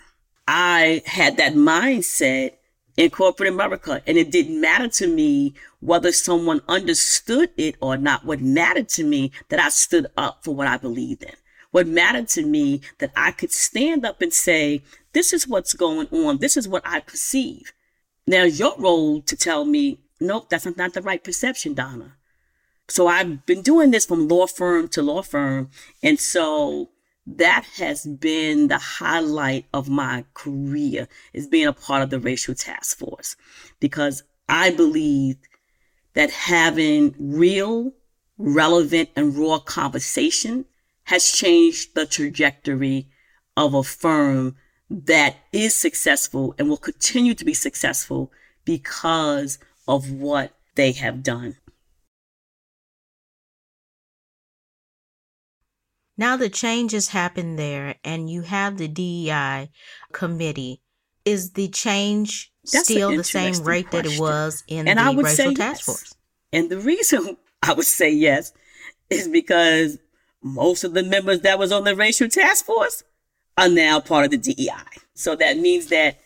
I 0.47 1.01
had 1.05 1.37
that 1.37 1.53
mindset 1.53 2.53
in 2.97 3.11
corporate 3.11 3.49
America, 3.49 4.01
and 4.07 4.17
it 4.17 4.31
didn't 4.31 4.59
matter 4.59 4.87
to 4.87 5.07
me 5.07 5.53
whether 5.79 6.11
someone 6.11 6.61
understood 6.67 7.51
it 7.55 7.75
or 7.79 7.95
not. 7.95 8.25
What 8.25 8.41
mattered 8.41 8.89
to 8.89 9.03
me 9.03 9.31
that 9.49 9.59
I 9.59 9.69
stood 9.69 10.07
up 10.17 10.43
for 10.43 10.55
what 10.55 10.67
I 10.67 10.77
believed 10.77 11.23
in. 11.23 11.35
What 11.71 11.87
mattered 11.87 12.27
to 12.29 12.43
me 12.43 12.81
that 12.97 13.11
I 13.15 13.31
could 13.31 13.51
stand 13.51 14.03
up 14.03 14.21
and 14.21 14.33
say, 14.33 14.81
this 15.13 15.31
is 15.31 15.47
what's 15.47 15.73
going 15.73 16.07
on. 16.07 16.39
This 16.39 16.57
is 16.57 16.67
what 16.67 16.81
I 16.85 17.01
perceive. 17.01 17.71
Now, 18.25 18.43
your 18.43 18.75
role 18.77 19.21
to 19.21 19.35
tell 19.35 19.63
me, 19.63 19.99
nope, 20.19 20.49
that's 20.49 20.65
not 20.65 20.93
the 20.93 21.01
right 21.01 21.23
perception, 21.23 21.75
Donna. 21.75 22.15
So 22.89 23.07
I've 23.07 23.45
been 23.45 23.61
doing 23.61 23.91
this 23.91 24.05
from 24.05 24.27
law 24.27 24.47
firm 24.47 24.87
to 24.89 25.01
law 25.03 25.21
firm. 25.21 25.69
And 26.01 26.19
so 26.19 26.89
that 27.27 27.65
has 27.77 28.05
been 28.05 28.69
the 28.69 28.77
highlight 28.77 29.65
of 29.73 29.89
my 29.89 30.23
career 30.33 31.09
is 31.33 31.47
being 31.47 31.67
a 31.67 31.73
part 31.73 32.01
of 32.01 32.09
the 32.09 32.19
racial 32.19 32.55
task 32.55 32.97
force 32.97 33.35
because 33.81 34.23
I 34.47 34.71
believe 34.71 35.35
that 36.13 36.31
having 36.31 37.13
real, 37.19 37.91
relevant, 38.37 39.09
and 39.15 39.37
raw 39.37 39.59
conversation 39.59 40.65
has 41.03 41.29
changed 41.29 41.95
the 41.95 42.05
trajectory 42.05 43.09
of 43.57 43.73
a 43.73 43.83
firm 43.83 44.55
that 44.89 45.35
is 45.51 45.75
successful 45.75 46.55
and 46.57 46.69
will 46.69 46.77
continue 46.77 47.33
to 47.33 47.43
be 47.43 47.53
successful 47.53 48.31
because 48.63 49.59
of 49.85 50.11
what 50.11 50.53
they 50.75 50.93
have 50.93 51.23
done. 51.23 51.57
Now 56.17 56.35
the 56.35 56.49
changes 56.49 57.09
happen 57.09 57.55
there 57.55 57.95
and 58.03 58.29
you 58.29 58.41
have 58.41 58.77
the 58.77 58.87
DEI 58.87 59.69
committee. 60.11 60.81
Is 61.25 61.51
the 61.51 61.67
change 61.67 62.53
That's 62.71 62.85
still 62.85 63.15
the 63.15 63.23
same 63.23 63.61
rate 63.63 63.89
question. 63.89 64.11
that 64.11 64.15
it 64.15 64.19
was 64.19 64.63
in 64.67 64.87
and 64.87 64.97
the 64.97 65.03
I 65.03 65.09
would 65.09 65.25
racial 65.25 65.53
task 65.53 65.59
yes. 65.59 65.81
force? 65.81 66.15
And 66.53 66.69
the 66.69 66.79
reason 66.79 67.35
I 67.63 67.73
would 67.73 67.85
say 67.85 68.09
yes 68.09 68.53
is 69.09 69.27
because 69.27 69.97
most 70.41 70.83
of 70.83 70.93
the 70.93 71.03
members 71.03 71.41
that 71.41 71.59
was 71.59 71.71
on 71.71 71.83
the 71.83 71.95
racial 71.95 72.29
task 72.29 72.65
force 72.65 73.03
are 73.57 73.69
now 73.69 73.99
part 73.99 74.25
of 74.25 74.31
the 74.31 74.37
DEI. 74.37 75.01
So 75.15 75.35
that 75.35 75.57
means 75.57 75.87
that 75.87 76.19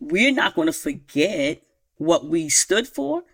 we're 0.00 0.32
not 0.32 0.54
going 0.54 0.66
to 0.66 0.72
forget 0.72 1.62
what 1.96 2.26
we 2.26 2.48
stood 2.48 2.86
for, 2.86 3.24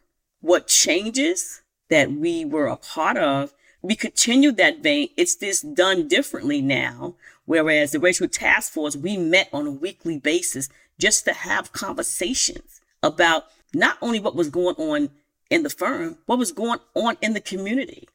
what 0.40 0.66
changes 0.66 1.62
that 1.90 2.12
we 2.12 2.44
were 2.44 2.66
a 2.66 2.76
part 2.76 3.16
of. 3.16 3.52
We 3.84 3.94
continue 3.94 4.50
that 4.52 4.82
vein. 4.82 5.08
It's 5.16 5.36
just 5.36 5.74
done 5.74 6.08
differently 6.08 6.62
now. 6.62 7.14
Whereas 7.44 7.92
the 7.92 8.00
racial 8.00 8.28
task 8.28 8.72
force, 8.72 8.96
we 8.96 9.16
met 9.16 9.48
on 9.52 9.66
a 9.66 9.70
weekly 9.70 10.18
basis 10.18 10.68
just 10.98 11.24
to 11.26 11.32
have 11.32 11.72
conversations 11.72 12.80
about 13.02 13.44
not 13.74 13.98
only 14.00 14.18
what 14.18 14.34
was 14.34 14.48
going 14.48 14.76
on 14.76 15.10
in 15.50 15.62
the 15.62 15.70
firm, 15.70 16.18
what 16.26 16.38
was 16.38 16.52
going 16.52 16.80
on 16.94 17.16
in 17.20 17.34
the 17.34 17.40
community 17.40 18.08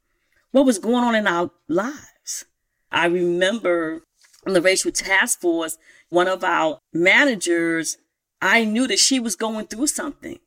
what 0.51 0.65
was 0.65 0.79
going 0.79 1.03
on 1.03 1.15
in 1.15 1.27
our 1.27 1.51
lives. 1.67 2.45
I 2.91 3.05
remember 3.05 4.03
on 4.45 4.53
the 4.53 4.61
racial 4.61 4.91
task 4.91 5.41
force, 5.41 5.77
one 6.09 6.27
of 6.27 6.43
our 6.43 6.79
managers, 6.91 7.97
I 8.41 8.65
knew 8.65 8.87
that 8.87 8.99
she 8.99 9.19
was 9.19 9.35
going 9.35 9.67
through 9.67 9.87
something. 9.87 10.39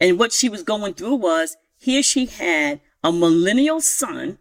And 0.00 0.18
what 0.18 0.32
she 0.32 0.48
was 0.48 0.62
going 0.62 0.94
through 0.94 1.16
was 1.16 1.56
here 1.76 2.02
she 2.02 2.26
had 2.26 2.80
a 3.04 3.12
millennial 3.12 3.80
son 3.80 4.38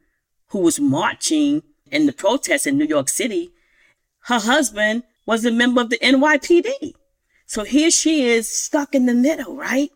who 0.49 0.59
was 0.59 0.79
marching 0.79 1.63
in 1.91 2.05
the 2.05 2.13
protests 2.13 2.65
in 2.65 2.77
New 2.77 2.85
York 2.85 3.09
City. 3.09 3.51
Her 4.21 4.39
husband 4.39 5.03
was 5.25 5.45
a 5.45 5.51
member 5.51 5.81
of 5.81 5.89
the 5.89 5.99
NYPD. 5.99 6.93
So 7.45 7.63
here 7.63 7.91
she 7.91 8.25
is 8.25 8.49
stuck 8.49 8.93
in 8.93 9.05
the 9.05 9.13
middle, 9.13 9.55
right? 9.55 9.91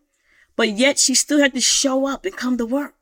But 0.55 0.70
yet 0.70 1.00
she 1.00 1.15
still 1.15 1.39
had 1.39 1.53
to 1.53 1.62
show 1.62 2.08
up 2.08 2.25
and 2.25 2.36
come 2.36 2.58
to 2.58 2.65
work. 2.65 2.96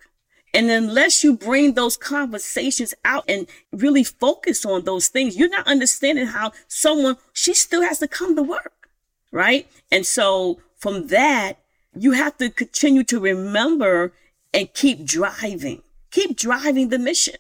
And 0.54 0.70
unless 0.72 1.24
you 1.24 1.36
bring 1.38 1.74
those 1.74 1.96
conversations 1.98 2.94
out 3.06 3.24
and 3.28 3.48
really 3.72 4.04
focus 4.04 4.66
on 4.66 4.84
those 4.84 5.08
things, 5.08 5.38
you're 5.38 5.50
not 5.50 5.68
understanding 5.68 6.28
how 6.28 6.52
someone, 6.68 7.18
she 7.34 7.54
still 7.54 7.84
has 7.84 8.00
to 8.00 8.08
come 8.08 8.36
to 8.36 8.44
work. 8.44 8.90
Right. 9.32 9.68
And 9.92 10.06
so 10.06 10.60
from 10.78 11.08
that, 11.08 11.60
you 11.96 12.14
have 12.14 12.38
to 12.38 12.50
continue 12.50 13.04
to 13.06 13.20
remember 13.20 14.14
and 14.54 14.74
keep 14.74 15.06
driving, 15.06 15.84
keep 16.12 16.38
driving 16.38 16.90
the 16.90 17.00
mission. 17.00 17.36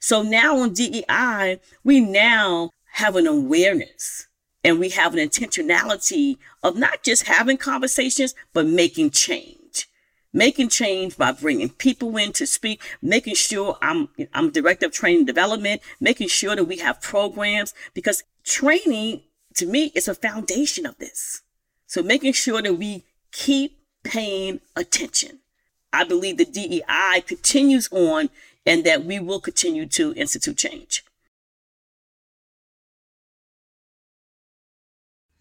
So 0.00 0.22
now 0.22 0.58
on 0.58 0.72
DEI, 0.72 1.60
we 1.84 2.00
now 2.00 2.70
have 2.94 3.16
an 3.16 3.26
awareness 3.26 4.26
and 4.64 4.78
we 4.78 4.90
have 4.90 5.14
an 5.14 5.20
intentionality 5.20 6.38
of 6.62 6.76
not 6.76 7.02
just 7.02 7.24
having 7.24 7.56
conversations, 7.56 8.34
but 8.52 8.66
making 8.66 9.10
change 9.10 9.88
making 10.34 10.66
change 10.66 11.18
by 11.18 11.30
bringing 11.30 11.68
people 11.68 12.16
in 12.16 12.32
to 12.32 12.46
speak, 12.46 12.80
making 13.02 13.34
sure 13.34 13.76
I'm, 13.82 14.08
I'm 14.32 14.48
director 14.48 14.86
of 14.86 14.92
training 14.92 15.26
development, 15.26 15.82
making 16.00 16.28
sure 16.28 16.56
that 16.56 16.64
we 16.64 16.78
have 16.78 17.02
programs 17.02 17.74
because 17.92 18.22
training 18.42 19.20
to 19.54 19.66
me, 19.66 19.92
is 19.94 20.08
a 20.08 20.14
foundation 20.14 20.86
of 20.86 20.98
this. 20.98 21.42
So 21.86 22.02
making 22.02 22.32
sure 22.32 22.62
that 22.62 22.74
we 22.74 23.04
keep 23.30 23.78
paying 24.02 24.60
attention. 24.76 25.40
I 25.92 26.04
believe 26.04 26.38
the 26.38 26.44
DEI 26.44 27.22
continues 27.26 27.88
on 27.92 28.30
and 28.64 28.84
that 28.84 29.04
we 29.04 29.18
will 29.20 29.40
continue 29.40 29.86
to 29.86 30.14
institute 30.14 30.56
change. 30.56 31.04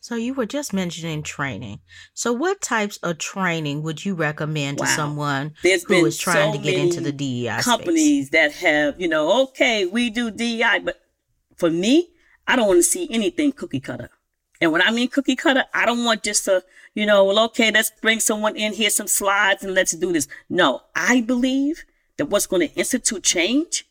So 0.03 0.15
you 0.15 0.33
were 0.33 0.47
just 0.47 0.73
mentioning 0.73 1.21
training. 1.21 1.79
So 2.15 2.33
what 2.33 2.59
types 2.59 2.97
of 2.97 3.19
training 3.19 3.83
would 3.83 4.03
you 4.03 4.15
recommend 4.15 4.79
wow. 4.79 4.85
to 4.85 4.91
someone 4.91 5.53
There's 5.61 5.83
who 5.83 6.05
is 6.05 6.17
trying 6.17 6.53
so 6.53 6.57
to 6.57 6.63
get 6.63 6.73
into 6.73 7.01
the 7.01 7.11
DEI 7.11 7.59
companies 7.61 8.27
space? 8.27 8.29
that 8.31 8.51
have, 8.53 8.99
you 8.99 9.07
know, 9.07 9.43
okay, 9.43 9.85
we 9.85 10.09
do 10.09 10.31
DEI, 10.31 10.79
but 10.83 10.99
for 11.55 11.69
me, 11.69 12.09
I 12.47 12.55
don't 12.55 12.67
want 12.67 12.79
to 12.79 12.83
see 12.83 13.07
anything 13.11 13.51
cookie 13.51 13.79
cutter. 13.79 14.09
And 14.59 14.71
when 14.71 14.81
I 14.81 14.89
mean 14.89 15.07
cookie 15.07 15.35
cutter, 15.35 15.65
I 15.71 15.85
don't 15.85 16.03
want 16.03 16.23
just 16.23 16.47
a, 16.47 16.63
you 16.93 17.05
know, 17.05 17.23
well, 17.23 17.39
okay, 17.45 17.71
let's 17.71 17.91
bring 18.01 18.19
someone 18.19 18.55
in 18.55 18.73
here, 18.73 18.89
some 18.89 19.07
slides, 19.07 19.63
and 19.63 19.73
let's 19.73 19.91
do 19.91 20.11
this. 20.11 20.27
No, 20.49 20.81
I 20.95 21.21
believe 21.21 21.85
that 22.17 22.25
what's 22.25 22.47
going 22.47 22.67
to 22.67 22.75
institute 22.75 23.23
change 23.23 23.85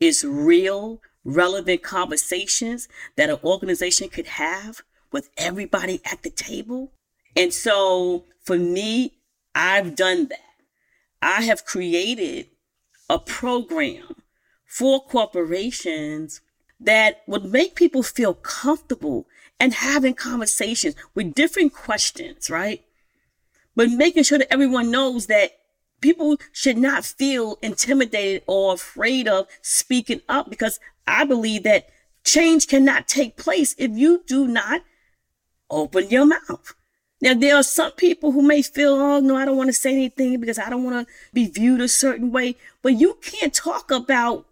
is 0.00 0.24
real, 0.24 1.00
relevant 1.24 1.82
conversations 1.82 2.88
that 3.16 3.30
an 3.30 3.38
organization 3.44 4.08
could 4.08 4.26
have 4.26 4.82
with 5.12 5.28
everybody 5.36 6.00
at 6.10 6.22
the 6.22 6.30
table. 6.30 6.92
And 7.36 7.52
so 7.52 8.24
for 8.42 8.58
me, 8.58 9.14
I've 9.54 9.94
done 9.94 10.28
that. 10.28 10.38
I 11.20 11.42
have 11.42 11.64
created 11.64 12.48
a 13.08 13.18
program 13.18 14.16
for 14.64 15.04
corporations 15.04 16.40
that 16.80 17.22
would 17.26 17.44
make 17.44 17.76
people 17.76 18.02
feel 18.02 18.34
comfortable 18.34 19.26
and 19.62 19.74
having 19.74 20.12
conversations 20.12 20.96
with 21.14 21.34
different 21.34 21.72
questions, 21.72 22.50
right? 22.50 22.82
But 23.76 23.90
making 23.90 24.24
sure 24.24 24.38
that 24.38 24.52
everyone 24.52 24.90
knows 24.90 25.28
that 25.28 25.52
people 26.00 26.36
should 26.50 26.76
not 26.76 27.04
feel 27.04 27.60
intimidated 27.62 28.42
or 28.48 28.74
afraid 28.74 29.28
of 29.28 29.46
speaking 29.62 30.20
up 30.28 30.50
because 30.50 30.80
I 31.06 31.24
believe 31.24 31.62
that 31.62 31.86
change 32.24 32.66
cannot 32.66 33.06
take 33.06 33.36
place 33.36 33.76
if 33.78 33.92
you 33.92 34.24
do 34.26 34.48
not 34.48 34.82
open 35.70 36.10
your 36.10 36.26
mouth. 36.26 36.74
Now, 37.20 37.34
there 37.34 37.54
are 37.54 37.62
some 37.62 37.92
people 37.92 38.32
who 38.32 38.42
may 38.42 38.62
feel, 38.62 38.94
oh, 38.94 39.20
no, 39.20 39.36
I 39.36 39.44
don't 39.44 39.56
want 39.56 39.68
to 39.68 39.72
say 39.72 39.92
anything 39.92 40.40
because 40.40 40.58
I 40.58 40.70
don't 40.70 40.82
want 40.82 41.06
to 41.06 41.14
be 41.32 41.46
viewed 41.46 41.80
a 41.80 41.86
certain 41.86 42.32
way. 42.32 42.56
But 42.82 42.94
you 42.94 43.16
can't 43.22 43.54
talk 43.54 43.92
about 43.92 44.44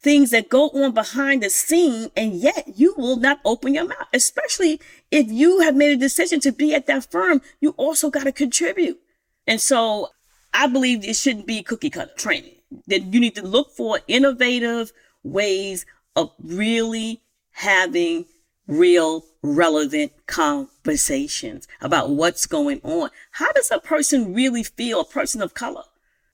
things 0.00 0.30
that 0.30 0.48
go 0.48 0.68
on 0.70 0.92
behind 0.92 1.42
the 1.42 1.50
scene 1.50 2.10
and 2.16 2.34
yet 2.34 2.72
you 2.76 2.94
will 2.96 3.16
not 3.16 3.40
open 3.44 3.74
your 3.74 3.86
mouth, 3.86 4.06
especially 4.12 4.80
if 5.10 5.30
you 5.30 5.60
have 5.60 5.74
made 5.74 5.92
a 5.92 5.96
decision 5.96 6.40
to 6.40 6.52
be 6.52 6.74
at 6.74 6.86
that 6.86 7.10
firm. 7.10 7.42
You 7.60 7.70
also 7.70 8.10
got 8.10 8.24
to 8.24 8.32
contribute. 8.32 8.98
And 9.46 9.60
so 9.60 10.10
I 10.54 10.66
believe 10.66 11.04
it 11.04 11.16
shouldn't 11.16 11.46
be 11.46 11.62
cookie 11.62 11.90
cutter 11.90 12.12
training. 12.16 12.54
That 12.86 13.02
you 13.02 13.18
need 13.18 13.34
to 13.36 13.46
look 13.46 13.70
for 13.70 14.00
innovative 14.06 14.92
ways 15.22 15.86
of 16.14 16.32
really 16.42 17.22
having 17.52 18.26
real 18.66 19.24
relevant 19.42 20.12
conversations 20.26 21.66
about 21.80 22.10
what's 22.10 22.46
going 22.46 22.80
on. 22.82 23.10
How 23.32 23.50
does 23.52 23.70
a 23.70 23.78
person 23.78 24.34
really 24.34 24.62
feel, 24.62 25.00
a 25.00 25.04
person 25.04 25.40
of 25.40 25.54
color? 25.54 25.84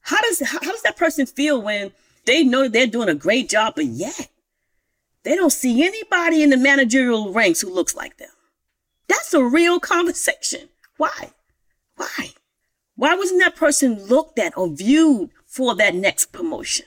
How 0.00 0.20
does 0.22 0.40
how, 0.40 0.58
how 0.60 0.72
does 0.72 0.82
that 0.82 0.96
person 0.96 1.24
feel 1.24 1.62
when 1.62 1.92
they 2.26 2.44
know 2.44 2.68
they're 2.68 2.86
doing 2.86 3.08
a 3.08 3.14
great 3.14 3.48
job, 3.48 3.74
but 3.76 3.86
yet 3.86 4.28
they 5.22 5.36
don't 5.36 5.50
see 5.50 5.84
anybody 5.84 6.42
in 6.42 6.50
the 6.50 6.56
managerial 6.56 7.32
ranks 7.32 7.60
who 7.60 7.72
looks 7.72 7.94
like 7.94 8.18
them? 8.18 8.28
That's 9.08 9.34
a 9.34 9.44
real 9.44 9.80
conversation. 9.80 10.68
Why? 10.96 11.32
Why? 11.96 12.30
Why 12.96 13.14
wasn't 13.14 13.42
that 13.42 13.56
person 13.56 14.06
looked 14.06 14.38
at 14.38 14.56
or 14.56 14.68
viewed 14.68 15.30
for 15.46 15.74
that 15.76 15.94
next 15.94 16.26
promotion? 16.26 16.86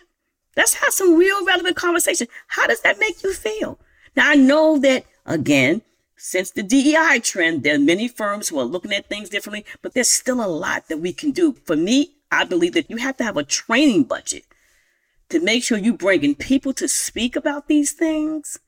Let's 0.55 0.75
have 0.75 0.93
some 0.93 1.15
real 1.15 1.45
relevant 1.45 1.75
conversation. 1.75 2.27
How 2.47 2.67
does 2.67 2.81
that 2.81 2.99
make 2.99 3.23
you 3.23 3.33
feel? 3.33 3.79
Now 4.15 4.31
I 4.31 4.35
know 4.35 4.79
that 4.79 5.05
again, 5.25 5.81
since 6.15 6.49
the 6.49 6.63
DEI 6.63 7.19
trend, 7.19 7.63
there 7.63 7.75
are 7.75 7.79
many 7.79 8.07
firms 8.07 8.49
who 8.49 8.57
are 8.59 8.65
looking 8.65 8.91
at 8.91 9.07
things 9.07 9.29
differently, 9.29 9.65
but 9.83 9.93
there's 9.93 10.09
still 10.09 10.43
a 10.43 10.47
lot 10.47 10.87
that 10.87 10.99
we 10.99 11.13
can 11.13 11.31
do. 11.31 11.53
For 11.65 11.75
me, 11.75 12.15
I 12.31 12.43
believe 12.43 12.73
that 12.73 12.89
you 12.89 12.97
have 12.97 13.17
to 13.17 13.23
have 13.23 13.37
a 13.37 13.43
training 13.43 14.05
budget 14.05 14.45
to 15.29 15.39
make 15.39 15.63
sure 15.63 15.77
you 15.77 15.93
bring 15.93 16.23
in 16.23 16.35
people 16.35 16.73
to 16.73 16.87
speak 16.87 17.35
about 17.35 17.67
these 17.67 17.91
things 17.91 18.59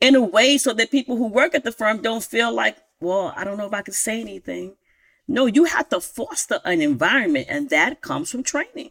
in 0.00 0.14
a 0.14 0.22
way 0.22 0.58
so 0.58 0.72
that 0.72 0.90
people 0.90 1.16
who 1.16 1.26
work 1.26 1.54
at 1.54 1.64
the 1.64 1.72
firm 1.72 2.02
don't 2.02 2.24
feel 2.24 2.52
like, 2.52 2.76
well, 3.00 3.32
I 3.36 3.44
don't 3.44 3.58
know 3.58 3.66
if 3.66 3.74
I 3.74 3.82
can 3.82 3.94
say 3.94 4.20
anything. 4.20 4.76
No, 5.26 5.46
you 5.46 5.64
have 5.64 5.88
to 5.90 6.00
foster 6.00 6.60
an 6.64 6.82
environment, 6.82 7.46
and 7.48 7.70
that 7.70 8.02
comes 8.02 8.30
from 8.30 8.42
training. 8.42 8.90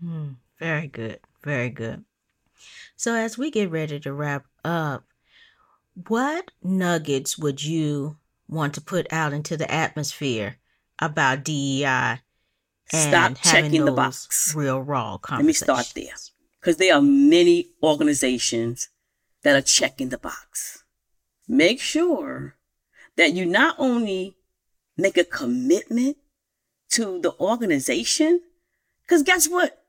Hmm, 0.00 0.30
very 0.58 0.86
good. 0.86 1.20
Very 1.42 1.68
good. 1.68 2.04
So, 2.96 3.14
as 3.14 3.36
we 3.36 3.50
get 3.50 3.70
ready 3.70 4.00
to 4.00 4.12
wrap 4.12 4.46
up, 4.64 5.04
what 6.06 6.50
nuggets 6.62 7.38
would 7.38 7.62
you 7.62 8.16
want 8.48 8.74
to 8.74 8.80
put 8.80 9.12
out 9.12 9.32
into 9.32 9.56
the 9.56 9.70
atmosphere 9.70 10.56
about 11.00 11.44
DEI 11.44 12.20
Stop 12.92 13.36
checking 13.42 13.84
the 13.84 13.92
box. 13.92 14.52
Real 14.56 14.80
raw 14.80 15.18
Let 15.30 15.44
me 15.44 15.52
start 15.52 15.92
there. 15.94 16.14
Because 16.60 16.76
there 16.76 16.94
are 16.94 17.02
many 17.02 17.68
organizations 17.82 18.88
that 19.42 19.54
are 19.54 19.62
checking 19.62 20.08
the 20.08 20.18
box. 20.18 20.84
Make 21.46 21.80
sure 21.80 22.56
that 23.16 23.32
you 23.32 23.46
not 23.46 23.76
only 23.78 24.36
make 24.96 25.16
a 25.16 25.24
commitment 25.24 26.16
to 26.90 27.20
the 27.20 27.32
organization, 27.38 28.40
because 29.02 29.22
guess 29.22 29.48
what? 29.48 29.82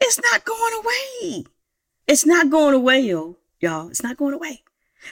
It's 0.00 0.20
not 0.20 0.44
going 0.44 0.74
away. 0.82 1.44
It's 2.06 2.24
not 2.24 2.50
going 2.50 2.74
away, 2.74 3.00
yo, 3.00 3.36
y'all. 3.60 3.88
It's 3.88 4.02
not 4.02 4.16
going 4.16 4.34
away. 4.34 4.62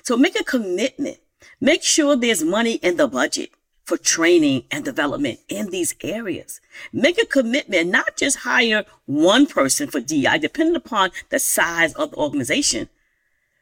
So 0.02 0.16
make 0.16 0.40
a 0.40 0.44
commitment. 0.44 1.18
Make 1.60 1.82
sure 1.82 2.16
there's 2.16 2.42
money 2.42 2.74
in 2.76 2.96
the 2.96 3.06
budget 3.06 3.50
for 3.86 3.96
training 3.96 4.64
and 4.70 4.84
development 4.84 5.38
in 5.48 5.70
these 5.70 5.94
areas. 6.02 6.60
Make 6.92 7.22
a 7.22 7.24
commitment, 7.24 7.88
not 7.88 8.16
just 8.16 8.38
hire 8.38 8.84
one 9.06 9.46
person 9.46 9.88
for 9.88 10.00
DI, 10.00 10.38
depending 10.38 10.74
upon 10.74 11.12
the 11.30 11.38
size 11.38 11.94
of 11.94 12.10
the 12.10 12.16
organization. 12.16 12.88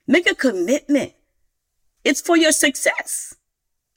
Make 0.06 0.28
a 0.28 0.34
commitment. 0.34 1.12
It's 2.04 2.22
for 2.22 2.38
your 2.38 2.52
success. 2.52 3.36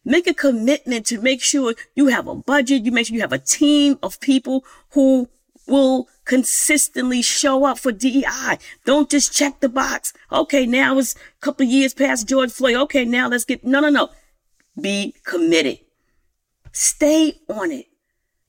Make 0.04 0.28
a 0.28 0.34
commitment 0.34 1.06
to 1.08 1.22
make 1.22 1.42
sure 1.42 1.76
you 1.96 2.08
have 2.08 2.28
a 2.28 2.36
budget. 2.36 2.84
You 2.86 2.92
make 2.92 3.08
sure 3.08 3.16
you 3.16 3.22
have 3.22 3.34
a 3.34 3.40
team 3.40 3.98
of 4.04 4.20
people 4.20 4.66
who 4.92 5.30
will 5.66 6.08
consistently 6.26 7.22
show 7.22 7.66
up 7.66 7.80
for 7.80 7.92
DEI. 7.94 8.58
Don't 8.86 9.10
just 9.10 9.34
check 9.34 9.62
the 9.62 9.70
box. 9.70 10.14
Okay, 10.32 10.66
now 10.66 10.98
it's 10.98 11.16
a 11.16 11.40
couple 11.42 11.66
years 11.66 11.94
past 11.94 12.28
George 12.28 12.52
Floyd. 12.52 12.76
Okay, 12.76 13.06
now 13.06 13.30
let's 13.30 13.46
get, 13.46 13.64
no, 13.64 13.80
no, 13.80 13.90
no. 13.90 14.10
Be 14.80 15.16
committed. 15.26 15.80
Stay 16.80 17.40
on 17.50 17.72
it 17.72 17.88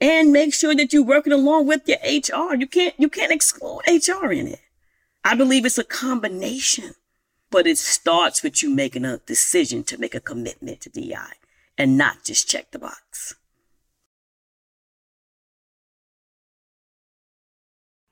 and 0.02 0.34
make 0.34 0.52
sure 0.52 0.74
that 0.74 0.92
you're 0.92 1.02
working 1.02 1.32
along 1.32 1.66
with 1.66 1.88
your 1.88 1.96
HR. 2.04 2.54
You 2.54 2.66
can't, 2.66 2.94
you 2.98 3.08
can't 3.08 3.32
exclude 3.32 3.80
HR 3.88 4.30
in 4.30 4.48
it. 4.48 4.60
I 5.24 5.34
believe 5.34 5.64
it's 5.64 5.78
a 5.78 5.82
combination, 5.82 6.92
but 7.50 7.66
it 7.66 7.78
starts 7.78 8.42
with 8.42 8.62
you 8.62 8.68
making 8.68 9.06
a 9.06 9.16
decision 9.16 9.82
to 9.84 9.96
make 9.96 10.14
a 10.14 10.20
commitment 10.20 10.82
to 10.82 10.90
DI 10.90 11.32
and 11.78 11.96
not 11.96 12.22
just 12.22 12.50
check 12.50 12.70
the 12.70 12.78
box. 12.78 13.34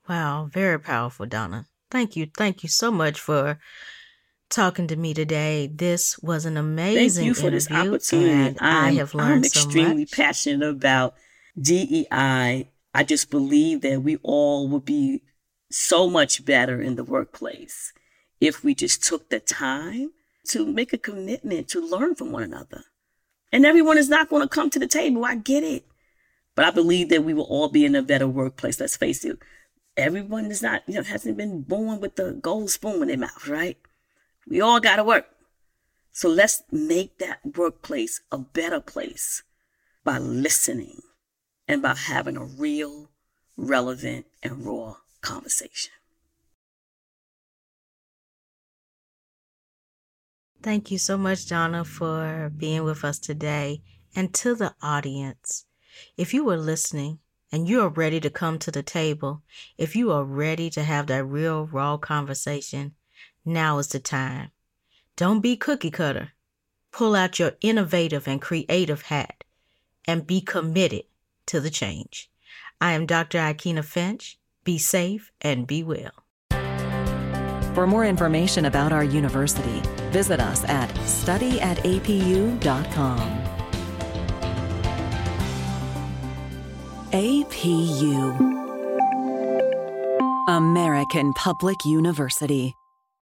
Wow, 0.08 0.48
very 0.50 0.80
powerful, 0.80 1.26
Donna. 1.26 1.66
Thank 1.90 2.16
you. 2.16 2.30
Thank 2.34 2.62
you 2.62 2.70
so 2.70 2.90
much 2.90 3.20
for 3.20 3.58
talking 4.50 4.86
to 4.88 4.96
me 4.96 5.14
today. 5.14 5.66
This 5.66 6.18
was 6.18 6.44
an 6.44 6.56
amazing 6.56 7.24
Thank 7.24 7.26
you 7.26 7.34
for 7.34 7.50
this 7.50 7.70
opportunity. 7.70 8.58
I 8.60 8.92
have 8.92 9.14
learned 9.14 9.32
I'm 9.32 9.44
extremely 9.44 10.06
so 10.06 10.16
passionate 10.16 10.68
about 10.68 11.14
DEI. 11.60 12.70
I 12.94 13.04
just 13.04 13.30
believe 13.30 13.82
that 13.82 14.02
we 14.02 14.16
all 14.22 14.68
would 14.68 14.84
be 14.84 15.22
so 15.70 16.08
much 16.08 16.44
better 16.44 16.80
in 16.80 16.96
the 16.96 17.04
workplace 17.04 17.92
if 18.40 18.62
we 18.62 18.74
just 18.74 19.02
took 19.02 19.28
the 19.28 19.40
time 19.40 20.12
to 20.48 20.64
make 20.64 20.92
a 20.92 20.98
commitment 20.98 21.68
to 21.68 21.80
learn 21.80 22.14
from 22.14 22.32
one 22.32 22.42
another. 22.42 22.84
And 23.52 23.66
everyone 23.66 23.98
is 23.98 24.08
not 24.08 24.28
going 24.28 24.42
to 24.42 24.48
come 24.48 24.70
to 24.70 24.78
the 24.78 24.86
table. 24.86 25.24
I 25.24 25.34
get 25.36 25.64
it. 25.64 25.84
But 26.54 26.64
I 26.64 26.70
believe 26.70 27.10
that 27.10 27.24
we 27.24 27.34
will 27.34 27.44
all 27.44 27.68
be 27.68 27.84
in 27.84 27.94
a 27.94 28.02
better 28.02 28.26
workplace. 28.26 28.80
Let's 28.80 28.96
face 28.96 29.24
it 29.24 29.38
everyone 29.96 30.46
is 30.46 30.62
not, 30.62 30.82
you 30.86 30.94
know, 30.94 31.02
hasn't 31.02 31.36
been 31.36 31.62
born 31.62 32.00
with 32.00 32.16
the 32.16 32.32
gold 32.32 32.70
spoon 32.70 33.02
in 33.02 33.08
their 33.08 33.16
mouth, 33.18 33.48
right? 33.48 33.78
We 34.48 34.60
all 34.60 34.80
got 34.80 34.96
to 34.96 35.04
work. 35.04 35.26
So 36.12 36.28
let's 36.28 36.62
make 36.72 37.18
that 37.18 37.40
workplace 37.56 38.20
a 38.32 38.38
better 38.38 38.80
place 38.80 39.42
by 40.02 40.18
listening 40.18 41.02
and 41.68 41.82
by 41.82 41.94
having 41.94 42.36
a 42.36 42.44
real, 42.44 43.10
relevant, 43.56 44.26
and 44.42 44.64
raw 44.66 44.96
conversation. 45.20 45.92
Thank 50.62 50.90
you 50.90 50.98
so 50.98 51.16
much, 51.16 51.46
Donna, 51.46 51.84
for 51.84 52.50
being 52.56 52.82
with 52.82 53.04
us 53.04 53.20
today. 53.20 53.82
And 54.16 54.34
to 54.34 54.56
the 54.56 54.74
audience, 54.82 55.64
if 56.16 56.34
you 56.34 56.44
were 56.44 56.56
listening 56.56 57.20
and 57.52 57.68
you 57.68 57.82
are 57.82 57.88
ready 57.88 58.18
to 58.18 58.30
come 58.30 58.58
to 58.58 58.72
the 58.72 58.82
table, 58.82 59.44
if 59.78 59.94
you 59.94 60.10
are 60.10 60.24
ready 60.24 60.68
to 60.70 60.82
have 60.82 61.06
that 61.06 61.24
real, 61.24 61.66
raw 61.66 61.96
conversation, 61.98 62.95
now 63.46 63.78
is 63.78 63.88
the 63.88 64.00
time. 64.00 64.50
Don't 65.16 65.40
be 65.40 65.56
cookie 65.56 65.90
cutter. 65.90 66.32
Pull 66.92 67.14
out 67.14 67.38
your 67.38 67.52
innovative 67.60 68.26
and 68.26 68.42
creative 68.42 69.02
hat 69.02 69.44
and 70.06 70.26
be 70.26 70.40
committed 70.40 71.04
to 71.46 71.60
the 71.60 71.70
change. 71.70 72.30
I 72.80 72.92
am 72.92 73.06
Dr. 73.06 73.38
Ikena 73.38 73.84
Finch. 73.84 74.38
Be 74.64 74.78
safe 74.78 75.30
and 75.40 75.66
be 75.66 75.82
well. 75.82 76.12
For 77.74 77.86
more 77.86 78.04
information 78.04 78.64
about 78.64 78.92
our 78.92 79.04
university, 79.04 79.82
visit 80.10 80.40
us 80.40 80.64
at 80.64 80.88
studyatapu.com. 80.90 83.42
APU 87.12 88.56
American 90.48 91.32
Public 91.34 91.84
University. 91.84 92.74